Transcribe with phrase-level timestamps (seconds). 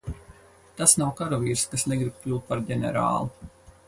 [0.79, 3.51] Tas nav karavīrs, kas negrib kļūt par ģenerāli.